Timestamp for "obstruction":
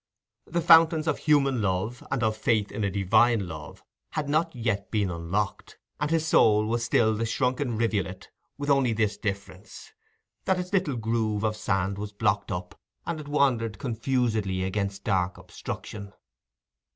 15.37-16.11